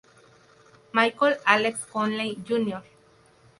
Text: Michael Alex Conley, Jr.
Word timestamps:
Michael 0.93 1.35
Alex 1.45 1.85
Conley, 1.85 2.35
Jr. 2.43 2.81